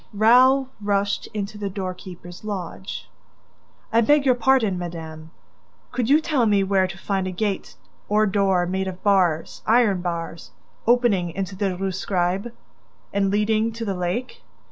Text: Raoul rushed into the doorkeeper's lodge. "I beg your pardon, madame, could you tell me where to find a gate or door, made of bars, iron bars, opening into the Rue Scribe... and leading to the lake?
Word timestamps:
Raoul 0.15 0.69
rushed 0.81 1.27
into 1.27 1.59
the 1.59 1.69
doorkeeper's 1.69 2.43
lodge. 2.43 3.07
"I 3.93 4.01
beg 4.01 4.25
your 4.25 4.33
pardon, 4.33 4.79
madame, 4.79 5.29
could 5.91 6.09
you 6.09 6.19
tell 6.19 6.47
me 6.47 6.63
where 6.63 6.87
to 6.87 6.97
find 6.97 7.27
a 7.27 7.31
gate 7.31 7.75
or 8.09 8.25
door, 8.25 8.65
made 8.65 8.87
of 8.87 9.03
bars, 9.03 9.61
iron 9.67 10.01
bars, 10.01 10.49
opening 10.87 11.29
into 11.29 11.55
the 11.55 11.77
Rue 11.77 11.91
Scribe... 11.91 12.51
and 13.13 13.29
leading 13.29 13.71
to 13.73 13.85
the 13.85 13.93
lake? 13.93 14.41